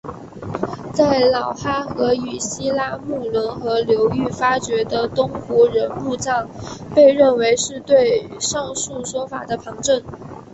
[0.95, 6.49] 在老哈河与西拉木伦河流域发掘的东胡人墓葬
[6.95, 10.01] 被认为是对上述说法的旁证。